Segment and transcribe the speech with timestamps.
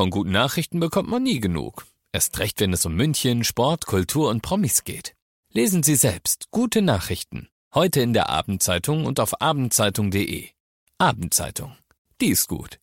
[0.00, 1.84] Von guten Nachrichten bekommt man nie genug.
[2.10, 5.14] Erst recht, wenn es um München, Sport, Kultur und Promis geht.
[5.52, 7.50] Lesen Sie selbst gute Nachrichten.
[7.74, 10.48] Heute in der Abendzeitung und auf abendzeitung.de.
[10.96, 11.76] Abendzeitung.
[12.18, 12.79] Die ist gut.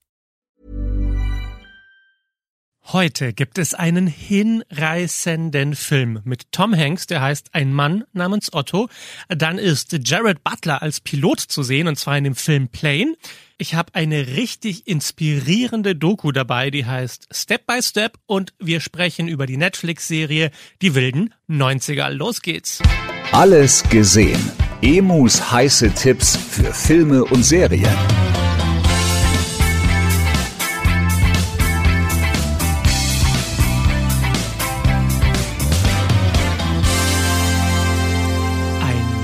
[2.94, 8.88] Heute gibt es einen hinreißenden Film mit Tom Hanks, der heißt Ein Mann namens Otto.
[9.28, 13.16] Dann ist Jared Butler als Pilot zu sehen, und zwar in dem Film Plane.
[13.58, 19.28] Ich habe eine richtig inspirierende Doku dabei, die heißt Step by Step und wir sprechen
[19.28, 22.10] über die Netflix-Serie Die wilden 90er.
[22.10, 22.82] Los geht's.
[23.34, 24.40] Alles gesehen.
[24.82, 28.27] Emus heiße Tipps für Filme und Serien.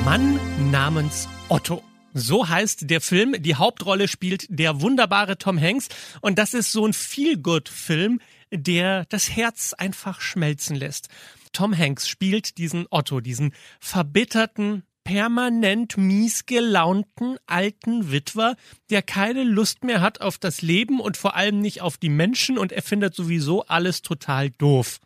[0.05, 0.37] Mann
[0.69, 1.81] namens Otto.
[2.13, 3.41] So heißt der Film.
[3.41, 5.87] Die Hauptrolle spielt der wunderbare Tom Hanks.
[6.19, 8.19] Und das ist so ein Feel-Good-Film,
[8.51, 11.07] der das Herz einfach schmelzen lässt.
[11.53, 18.57] Tom Hanks spielt diesen Otto, diesen verbitterten, permanent mies gelaunten alten Witwer,
[18.89, 22.57] der keine Lust mehr hat auf das Leben und vor allem nicht auf die Menschen
[22.57, 24.99] und er findet sowieso alles total doof.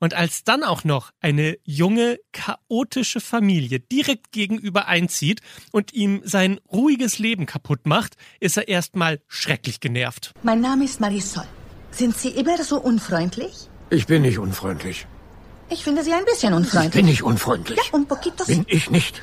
[0.00, 5.40] Und als dann auch noch eine junge, chaotische Familie direkt gegenüber einzieht
[5.72, 10.32] und ihm sein ruhiges Leben kaputt macht, ist er erstmal schrecklich genervt.
[10.42, 11.44] Mein Name ist Marisol.
[11.90, 13.68] Sind Sie immer so unfreundlich?
[13.90, 15.06] Ich bin nicht unfreundlich.
[15.70, 16.92] Ich finde Sie ein bisschen unfreundlich.
[16.92, 17.78] Bin ich unfreundlich?
[17.78, 19.22] Ja, un poquito Bin ich nicht.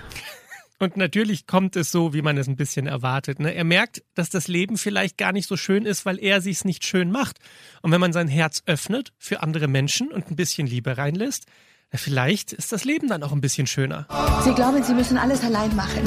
[0.82, 3.40] Und natürlich kommt es so, wie man es ein bisschen erwartet.
[3.40, 3.54] Ne?
[3.54, 6.84] Er merkt, dass das Leben vielleicht gar nicht so schön ist, weil er sich's nicht
[6.84, 7.38] schön macht.
[7.84, 11.46] Und wenn man sein Herz öffnet für andere Menschen und ein bisschen Liebe reinlässt,
[11.94, 14.08] vielleicht ist das Leben dann auch ein bisschen schöner.
[14.44, 16.02] Sie glauben, Sie müssen alles allein machen.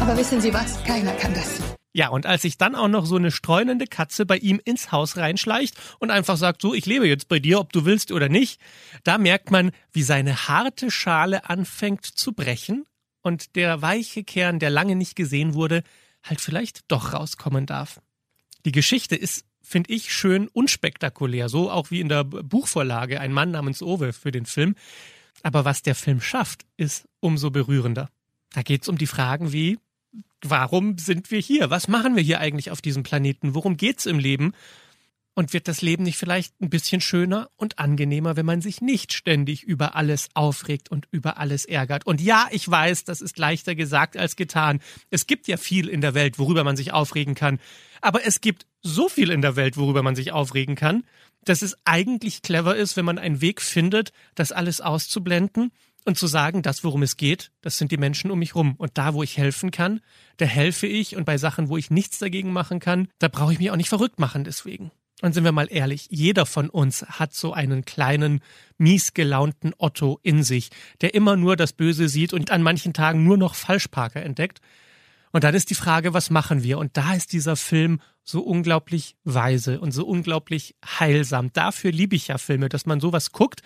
[0.00, 0.82] Aber wissen Sie was?
[0.82, 1.60] Keiner kann das.
[1.92, 5.16] Ja, und als sich dann auch noch so eine streunende Katze bei ihm ins Haus
[5.16, 8.60] reinschleicht und einfach sagt, so, ich lebe jetzt bei dir, ob du willst oder nicht,
[9.04, 12.85] da merkt man, wie seine harte Schale anfängt zu brechen
[13.26, 15.82] und der weiche Kern, der lange nicht gesehen wurde,
[16.22, 18.00] halt vielleicht doch rauskommen darf.
[18.64, 23.50] Die Geschichte ist, finde ich, schön unspektakulär, so auch wie in der Buchvorlage Ein Mann
[23.50, 24.76] namens Owe für den Film.
[25.42, 28.10] Aber was der Film schafft, ist umso berührender.
[28.52, 29.80] Da geht es um die Fragen wie,
[30.42, 31.68] warum sind wir hier?
[31.68, 33.56] Was machen wir hier eigentlich auf diesem Planeten?
[33.56, 34.52] Worum geht's im Leben?
[35.38, 39.12] Und wird das Leben nicht vielleicht ein bisschen schöner und angenehmer, wenn man sich nicht
[39.12, 42.06] ständig über alles aufregt und über alles ärgert?
[42.06, 44.80] Und ja, ich weiß, das ist leichter gesagt als getan.
[45.10, 47.60] Es gibt ja viel in der Welt, worüber man sich aufregen kann.
[48.00, 51.04] Aber es gibt so viel in der Welt, worüber man sich aufregen kann,
[51.44, 55.70] dass es eigentlich clever ist, wenn man einen Weg findet, das alles auszublenden
[56.06, 58.74] und zu sagen, das, worum es geht, das sind die Menschen um mich rum.
[58.78, 60.00] Und da, wo ich helfen kann,
[60.38, 61.14] da helfe ich.
[61.14, 63.90] Und bei Sachen, wo ich nichts dagegen machen kann, da brauche ich mich auch nicht
[63.90, 64.92] verrückt machen deswegen.
[65.22, 68.40] Und sind wir mal ehrlich, jeder von uns hat so einen kleinen,
[68.76, 73.24] mies gelaunten Otto in sich, der immer nur das Böse sieht und an manchen Tagen
[73.24, 74.60] nur noch Falschparker entdeckt.
[75.36, 76.78] Und dann ist die Frage, was machen wir?
[76.78, 81.52] Und da ist dieser Film so unglaublich weise und so unglaublich heilsam.
[81.52, 83.60] Dafür liebe ich ja Filme, dass man sowas guckt.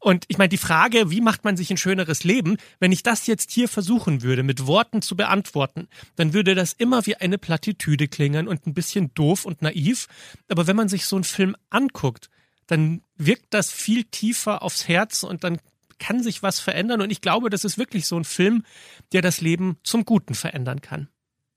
[0.00, 3.26] Und ich meine, die Frage, wie macht man sich ein schöneres Leben, wenn ich das
[3.26, 8.08] jetzt hier versuchen würde, mit Worten zu beantworten, dann würde das immer wie eine Plattitüde
[8.08, 10.06] klingen und ein bisschen doof und naiv.
[10.48, 12.30] Aber wenn man sich so einen Film anguckt,
[12.66, 15.58] dann wirkt das viel tiefer aufs Herz und dann
[16.00, 17.00] kann sich was verändern.
[17.00, 18.64] Und ich glaube, das ist wirklich so ein Film,
[19.12, 21.08] der das Leben zum Guten verändern kann.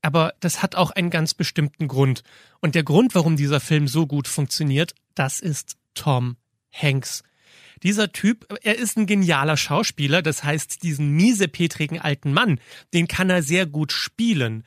[0.04, 2.24] Aber das hat auch einen ganz bestimmten Grund.
[2.59, 6.36] Und der Grund, warum dieser Film so gut funktioniert, das ist Tom
[6.72, 7.24] Hanks.
[7.81, 12.60] Dieser Typ, er ist ein genialer Schauspieler, das heißt, diesen miesepetrigen alten Mann,
[12.94, 14.64] den kann er sehr gut spielen.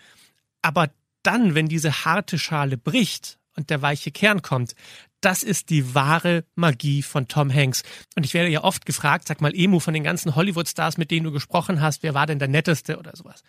[0.63, 0.91] Aber
[1.23, 4.75] dann, wenn diese harte Schale bricht und der weiche Kern kommt,
[5.27, 7.83] das ist die wahre Magie von Tom Hanks.
[8.15, 11.25] Und ich werde ja oft gefragt, sag mal, Emu, von den ganzen Hollywood-Stars, mit denen
[11.25, 13.43] du gesprochen hast, wer war denn der netteste oder sowas?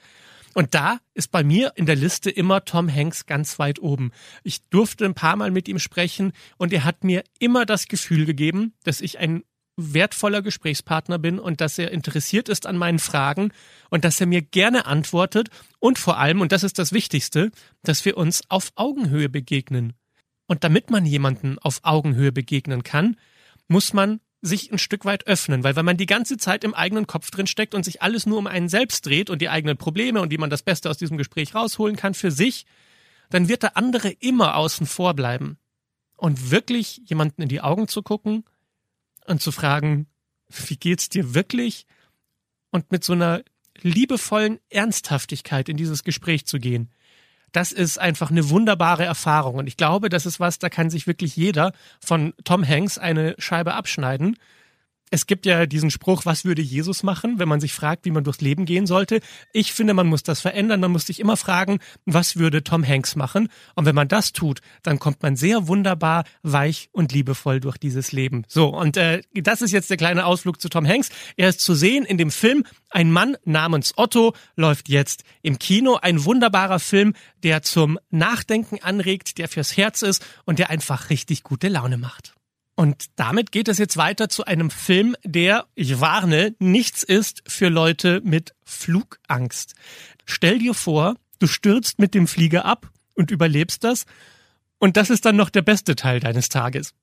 [0.56, 4.12] Und da ist bei mir in der Liste immer Tom Hanks ganz weit oben.
[4.42, 8.26] Ich durfte ein paar Mal mit ihm sprechen und er hat mir immer das Gefühl
[8.26, 9.44] gegeben, dass ich ein
[9.76, 13.52] wertvoller Gesprächspartner bin und dass er interessiert ist an meinen Fragen
[13.92, 17.52] und dass er mir gerne antwortet und vor allem, und das ist das Wichtigste,
[17.84, 19.94] dass wir uns auf Augenhöhe begegnen.
[20.48, 23.18] Und damit man jemanden auf Augenhöhe begegnen kann,
[23.68, 27.08] muss man sich ein Stück weit öffnen, weil wenn man die ganze Zeit im eigenen
[27.08, 30.22] Kopf drin steckt und sich alles nur um einen selbst dreht und die eigenen Probleme
[30.22, 32.66] und wie man das Beste aus diesem Gespräch rausholen kann für sich,
[33.30, 35.58] dann wird der andere immer außen vor bleiben.
[36.16, 38.44] Und wirklich jemanden in die Augen zu gucken
[39.26, 40.08] und zu fragen,
[40.50, 41.86] wie geht's dir wirklich?
[42.72, 43.44] Und mit so einer
[43.82, 46.90] liebevollen Ernsthaftigkeit in dieses Gespräch zu gehen.
[47.52, 49.56] Das ist einfach eine wunderbare Erfahrung.
[49.56, 53.36] Und ich glaube, das ist was, da kann sich wirklich jeder von Tom Hanks eine
[53.38, 54.38] Scheibe abschneiden
[55.10, 58.24] es gibt ja diesen Spruch, was würde Jesus machen, wenn man sich fragt, wie man
[58.24, 59.22] durchs Leben gehen sollte.
[59.54, 60.82] Ich finde, man muss das verändern.
[60.82, 63.50] Man muss sich immer fragen, was würde Tom Hanks machen?
[63.76, 68.12] Und wenn man das tut, dann kommt man sehr wunderbar, weich und liebevoll durch dieses
[68.12, 68.44] Leben.
[68.48, 71.10] So, und äh, das ist jetzt der kleine Ausflug zu Tom Hanks.
[71.38, 75.98] Er ist zu sehen in dem Film Ein Mann namens Otto läuft jetzt im Kino.
[76.02, 77.14] Ein wunderbarer Film,
[77.44, 82.37] der zum Nachdenken anregt, der fürs Herz ist und der einfach richtig gute Laune macht.
[82.80, 87.70] Und damit geht es jetzt weiter zu einem Film, der, ich warne, nichts ist für
[87.70, 89.74] Leute mit Flugangst.
[90.26, 94.06] Stell dir vor, du stürzt mit dem Flieger ab und überlebst das.
[94.78, 96.94] Und das ist dann noch der beste Teil deines Tages.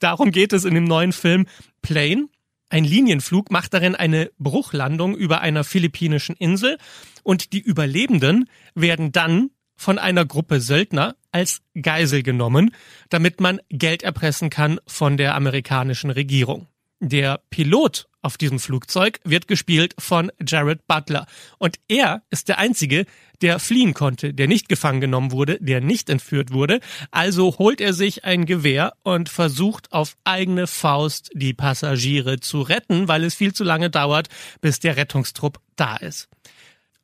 [0.00, 1.46] Darum geht es in dem neuen Film
[1.80, 2.28] Plane.
[2.68, 6.76] Ein Linienflug macht darin eine Bruchlandung über einer philippinischen Insel
[7.22, 12.74] und die Überlebenden werden dann von einer Gruppe Söldner als Geisel genommen,
[13.08, 16.68] damit man Geld erpressen kann von der amerikanischen Regierung.
[17.00, 21.26] Der Pilot auf diesem Flugzeug wird gespielt von Jared Butler.
[21.58, 23.04] Und er ist der Einzige,
[23.40, 26.78] der fliehen konnte, der nicht gefangen genommen wurde, der nicht entführt wurde.
[27.10, 33.08] Also holt er sich ein Gewehr und versucht auf eigene Faust die Passagiere zu retten,
[33.08, 34.28] weil es viel zu lange dauert,
[34.60, 36.28] bis der Rettungstrupp da ist.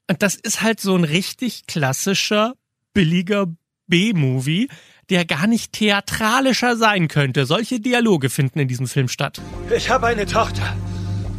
[0.08, 2.54] Und das ist halt so ein richtig klassischer
[2.94, 3.46] billiger
[3.88, 4.68] B-Movie,
[5.10, 7.46] der gar nicht theatralischer sein könnte.
[7.46, 9.40] Solche Dialoge finden in diesem Film statt.
[9.74, 10.76] Ich habe eine Tochter.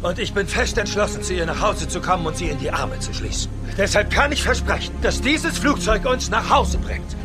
[0.02, 2.70] Und ich bin fest entschlossen, zu ihr nach Hause zu kommen und sie in die
[2.70, 3.50] Arme zu schließen.
[3.76, 7.16] Deshalb kann ich versprechen, dass dieses Flugzeug uns nach Hause bringt.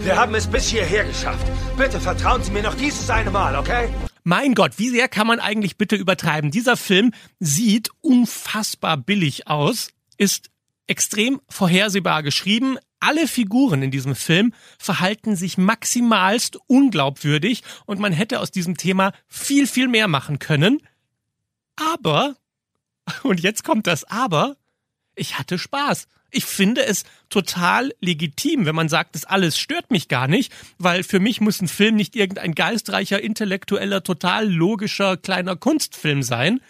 [0.00, 1.46] Wir haben es bis hierher geschafft.
[1.76, 3.88] Bitte vertrauen Sie mir noch dieses eine Mal, okay?
[4.24, 6.50] Mein Gott, wie sehr kann man eigentlich bitte übertreiben?
[6.50, 10.50] Dieser Film sieht unfassbar billig aus, ist
[10.90, 18.40] extrem vorhersehbar geschrieben, alle Figuren in diesem Film verhalten sich maximalst unglaubwürdig und man hätte
[18.40, 20.82] aus diesem Thema viel, viel mehr machen können.
[21.76, 22.36] Aber,
[23.22, 24.56] und jetzt kommt das Aber,
[25.14, 26.08] ich hatte Spaß.
[26.32, 31.02] Ich finde es total legitim, wenn man sagt, das alles stört mich gar nicht, weil
[31.02, 36.60] für mich muss ein Film nicht irgendein geistreicher, intellektueller, total logischer kleiner Kunstfilm sein,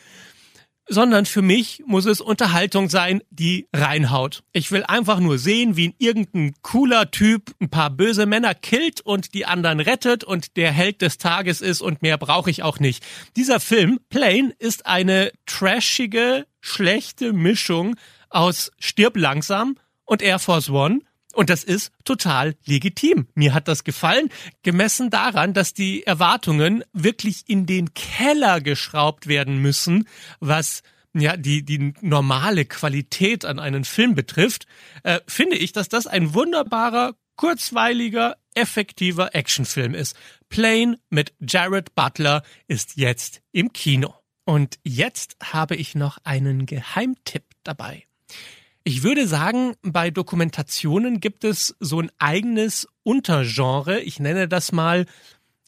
[0.90, 4.42] sondern für mich muss es Unterhaltung sein, die reinhaut.
[4.52, 9.32] Ich will einfach nur sehen, wie irgendein cooler Typ ein paar böse Männer killt und
[9.34, 13.06] die anderen rettet und der Held des Tages ist und mehr brauche ich auch nicht.
[13.36, 17.94] Dieser Film, Plane, ist eine trashige, schlechte Mischung
[18.28, 21.02] aus Stirb langsam und Air Force One
[21.40, 23.26] und das ist total legitim.
[23.34, 24.28] Mir hat das gefallen,
[24.62, 30.06] gemessen daran, dass die Erwartungen wirklich in den Keller geschraubt werden müssen,
[30.40, 30.82] was
[31.14, 34.66] ja die die normale Qualität an einen Film betrifft,
[35.02, 40.18] äh, finde ich, dass das ein wunderbarer, kurzweiliger, effektiver Actionfilm ist.
[40.50, 44.14] Plane mit Jared Butler ist jetzt im Kino.
[44.44, 48.04] Und jetzt habe ich noch einen Geheimtipp dabei.
[48.82, 54.00] Ich würde sagen, bei Dokumentationen gibt es so ein eigenes Untergenre.
[54.00, 55.04] Ich nenne das mal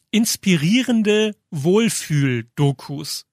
[0.09, 3.25] inspirierende Wohlfühl-Dokus.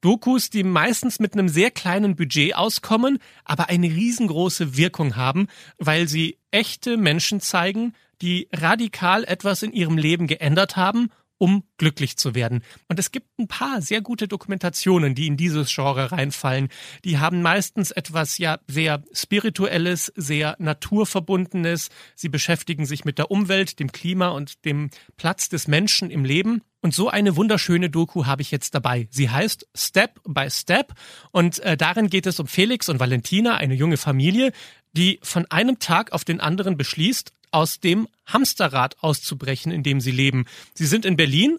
[0.00, 5.48] Dokus, die meistens mit einem sehr kleinen Budget auskommen, aber eine riesengroße Wirkung haben,
[5.78, 12.16] weil sie echte Menschen zeigen, die radikal etwas in ihrem Leben geändert haben um glücklich
[12.16, 12.62] zu werden.
[12.88, 16.68] Und es gibt ein paar sehr gute Dokumentationen, die in dieses Genre reinfallen.
[17.04, 21.88] Die haben meistens etwas ja sehr spirituelles, sehr naturverbundenes.
[22.14, 26.62] Sie beschäftigen sich mit der Umwelt, dem Klima und dem Platz des Menschen im Leben.
[26.80, 29.08] Und so eine wunderschöne Doku habe ich jetzt dabei.
[29.10, 30.94] Sie heißt Step by Step
[31.32, 34.52] und äh, darin geht es um Felix und Valentina, eine junge Familie,
[34.92, 40.10] die von einem Tag auf den anderen beschließt, aus dem Hamsterrad auszubrechen, in dem sie
[40.10, 40.46] leben.
[40.74, 41.58] Sie sind in Berlin.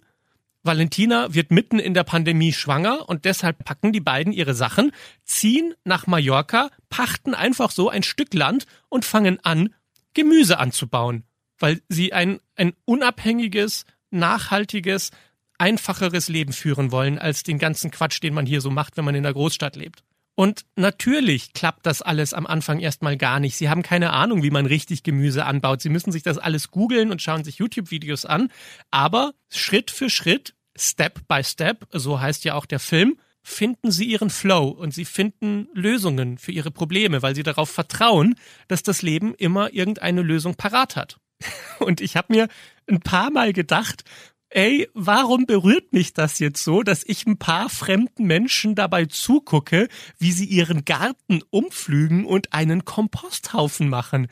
[0.64, 4.92] Valentina wird mitten in der Pandemie schwanger und deshalb packen die beiden ihre Sachen,
[5.24, 9.74] ziehen nach Mallorca, pachten einfach so ein Stück Land und fangen an,
[10.14, 11.24] Gemüse anzubauen,
[11.60, 15.12] weil sie ein, ein unabhängiges, nachhaltiges,
[15.58, 19.16] einfacheres Leben führen wollen als den ganzen Quatsch, den man hier so macht, wenn man
[19.16, 20.04] in der Großstadt lebt.
[20.40, 23.58] Und natürlich klappt das alles am Anfang erstmal gar nicht.
[23.58, 25.82] Sie haben keine Ahnung, wie man richtig Gemüse anbaut.
[25.82, 28.50] Sie müssen sich das alles googeln und schauen sich YouTube-Videos an.
[28.90, 34.06] Aber Schritt für Schritt, Step by Step, so heißt ja auch der Film, finden sie
[34.06, 38.36] ihren Flow und sie finden Lösungen für ihre Probleme, weil sie darauf vertrauen,
[38.70, 41.20] dass das Leben immer irgendeine Lösung parat hat.
[41.80, 42.48] Und ich habe mir
[42.90, 44.06] ein paar Mal gedacht,
[44.50, 49.88] ey, warum berührt mich das jetzt so, dass ich ein paar fremden Menschen dabei zugucke,
[50.18, 54.28] wie sie ihren Garten umflügen und einen Komposthaufen machen?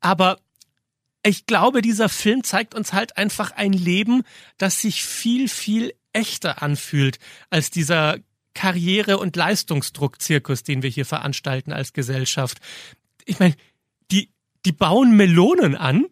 [0.00, 0.38] Aber
[1.22, 4.22] Ich glaube, dieser Film zeigt uns halt einfach ein Leben,
[4.56, 7.18] das sich viel, viel echter anfühlt
[7.50, 8.18] als dieser
[8.54, 12.58] Karriere- und Leistungsdruck-Zirkus, den wir hier veranstalten als Gesellschaft.
[13.24, 13.54] Ich meine,
[14.10, 14.30] die,
[14.64, 16.06] die bauen Melonen an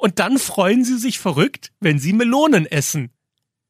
[0.00, 3.10] und dann freuen sie sich verrückt, wenn sie Melonen essen.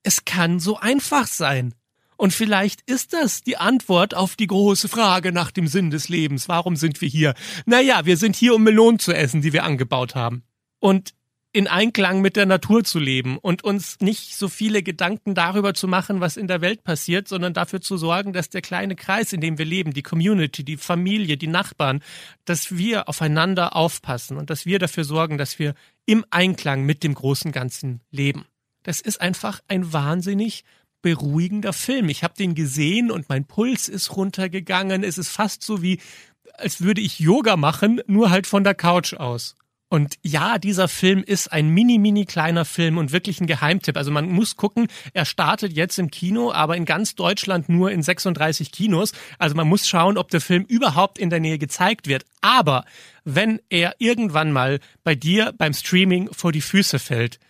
[0.05, 1.75] Es kann so einfach sein.
[2.17, 6.49] Und vielleicht ist das die Antwort auf die große Frage nach dem Sinn des Lebens.
[6.49, 7.35] Warum sind wir hier?
[7.67, 10.45] Naja, wir sind hier, um Melonen zu essen, die wir angebaut haben.
[10.79, 11.15] Und
[11.52, 15.88] in Einklang mit der Natur zu leben und uns nicht so viele Gedanken darüber zu
[15.88, 19.40] machen, was in der Welt passiert, sondern dafür zu sorgen, dass der kleine Kreis, in
[19.40, 22.02] dem wir leben, die Community, die Familie, die Nachbarn,
[22.45, 25.75] dass wir aufeinander aufpassen und dass wir dafür sorgen, dass wir
[26.07, 28.47] im Einklang mit dem großen Ganzen leben.
[28.85, 30.64] Das ist einfach ein wahnsinnig
[31.02, 32.09] beruhigender Film.
[32.11, 35.02] Ich habe den gesehen und mein Puls ist runtergegangen.
[35.02, 35.99] Es ist fast so wie,
[36.54, 39.57] als würde ich Yoga machen, nur halt von der Couch aus.
[39.91, 43.97] Und ja, dieser Film ist ein mini, mini kleiner Film und wirklich ein Geheimtipp.
[43.97, 48.01] Also man muss gucken, er startet jetzt im Kino, aber in ganz Deutschland nur in
[48.01, 49.13] 36 Kinos.
[49.41, 52.25] Also man muss schauen, ob der Film überhaupt in der Nähe gezeigt wird.
[52.41, 52.85] Aber
[53.25, 57.41] wenn er irgendwann mal bei dir beim Streaming vor die Füße fällt,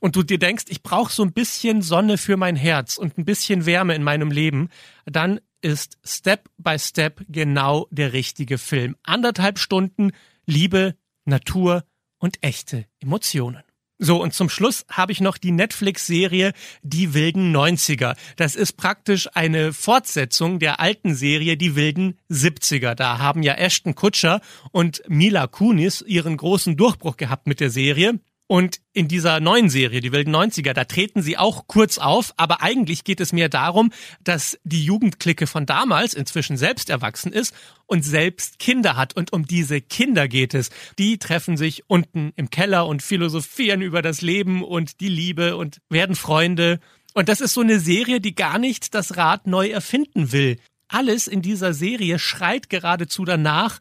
[0.00, 3.24] und du dir denkst, ich brauche so ein bisschen Sonne für mein Herz und ein
[3.24, 4.68] bisschen Wärme in meinem Leben,
[5.06, 8.96] dann ist Step by Step genau der richtige Film.
[9.04, 10.10] Anderthalb Stunden
[10.44, 11.84] Liebe, Natur
[12.18, 13.62] und echte Emotionen.
[14.04, 18.16] So, und zum Schluss habe ich noch die Netflix-Serie Die wilden 90er.
[18.34, 22.96] Das ist praktisch eine Fortsetzung der alten Serie Die wilden 70er.
[22.96, 24.40] Da haben ja Ashton Kutscher
[24.72, 28.18] und Mila Kunis ihren großen Durchbruch gehabt mit der Serie.
[28.52, 32.60] Und in dieser neuen Serie, die wilden 90er, da treten sie auch kurz auf, aber
[32.60, 33.90] eigentlich geht es mehr darum,
[34.24, 37.54] dass die Jugendklicke von damals inzwischen selbst erwachsen ist
[37.86, 39.16] und selbst Kinder hat.
[39.16, 40.68] Und um diese Kinder geht es.
[40.98, 45.78] Die treffen sich unten im Keller und philosophieren über das Leben und die Liebe und
[45.88, 46.78] werden Freunde.
[47.14, 50.58] Und das ist so eine Serie, die gar nicht das Rad neu erfinden will.
[50.88, 53.78] Alles in dieser Serie schreit geradezu danach,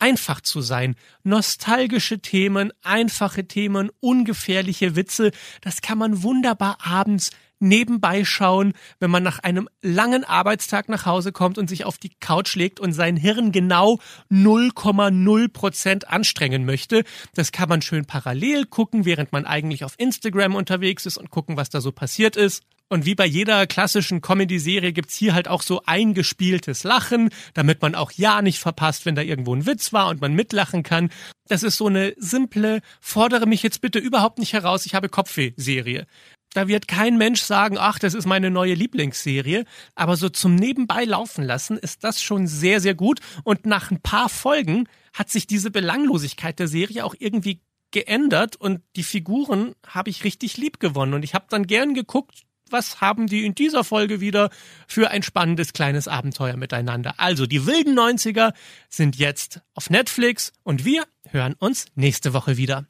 [0.00, 0.96] einfach zu sein.
[1.22, 5.30] Nostalgische Themen, einfache Themen, ungefährliche Witze,
[5.60, 7.30] das kann man wunderbar abends
[7.60, 12.12] nebenbei schauen, wenn man nach einem langen Arbeitstag nach Hause kommt und sich auf die
[12.20, 13.98] Couch legt und sein Hirn genau
[14.30, 17.04] 0,0 Prozent anstrengen möchte.
[17.34, 21.56] Das kann man schön parallel gucken, während man eigentlich auf Instagram unterwegs ist und gucken,
[21.56, 22.62] was da so passiert ist.
[22.92, 27.94] Und wie bei jeder klassischen Comedy-Serie gibt's hier halt auch so eingespieltes Lachen, damit man
[27.94, 31.08] auch ja nicht verpasst, wenn da irgendwo ein Witz war und man mitlachen kann.
[31.46, 36.06] Das ist so eine simple, fordere mich jetzt bitte überhaupt nicht heraus, ich habe Kopfweh-Serie.
[36.52, 39.64] Da wird kein Mensch sagen, ach, das ist meine neue Lieblingsserie.
[39.94, 43.20] Aber so zum Nebenbei laufen lassen ist das schon sehr, sehr gut.
[43.44, 47.60] Und nach ein paar Folgen hat sich diese Belanglosigkeit der Serie auch irgendwie
[47.92, 51.14] geändert und die Figuren habe ich richtig lieb gewonnen.
[51.14, 54.50] Und ich habe dann gern geguckt, was haben die in dieser Folge wieder
[54.86, 57.14] für ein spannendes kleines Abenteuer miteinander.
[57.18, 58.52] Also die wilden 90er
[58.88, 62.84] sind jetzt auf Netflix und wir hören uns nächste Woche wieder.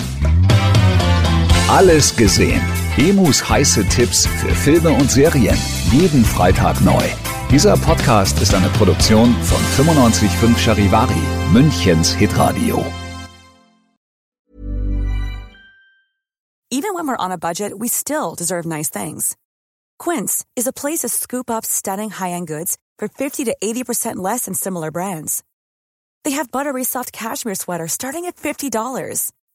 [1.70, 2.60] Alles gesehen.
[2.96, 5.56] Emus heiße Tipps für Filme und Serien.
[5.92, 7.00] Jeden Freitag neu.
[7.48, 11.22] Dieser Podcast ist eine Produktion von 955 Charivari,
[11.52, 12.84] Münchens Hitradio.
[16.72, 19.36] Even when we're on a budget, we still deserve nice things.
[20.00, 24.46] Quince is a place to scoop up stunning high-end goods for 50 to 80% less
[24.46, 25.44] than similar brands.
[26.24, 29.30] They have buttery soft cashmere sweaters starting at $50,